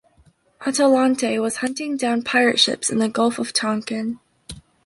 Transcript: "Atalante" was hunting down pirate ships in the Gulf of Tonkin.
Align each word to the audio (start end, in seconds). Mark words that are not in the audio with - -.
"Atalante" 0.61 1.39
was 1.39 1.57
hunting 1.57 1.95
down 1.95 2.23
pirate 2.23 2.59
ships 2.59 2.89
in 2.89 2.97
the 2.97 3.07
Gulf 3.07 3.37
of 3.37 3.53
Tonkin. 3.53 4.19